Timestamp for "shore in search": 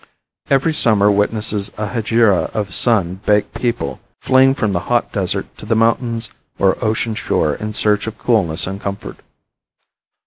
7.13-8.07